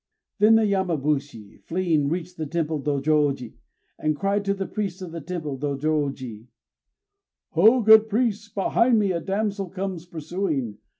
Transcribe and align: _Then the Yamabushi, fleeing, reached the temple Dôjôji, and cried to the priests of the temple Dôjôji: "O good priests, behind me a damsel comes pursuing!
_Then 0.39 0.55
the 0.55 0.63
Yamabushi, 0.63 1.61
fleeing, 1.65 2.09
reached 2.09 2.37
the 2.37 2.47
temple 2.47 2.81
Dôjôji, 2.81 3.57
and 3.99 4.15
cried 4.15 4.43
to 4.45 4.55
the 4.55 4.65
priests 4.65 5.03
of 5.03 5.11
the 5.11 5.21
temple 5.21 5.59
Dôjôji: 5.59 6.47
"O 7.55 7.83
good 7.83 8.09
priests, 8.09 8.49
behind 8.49 8.97
me 8.97 9.11
a 9.11 9.19
damsel 9.19 9.69
comes 9.69 10.07
pursuing! 10.07 10.79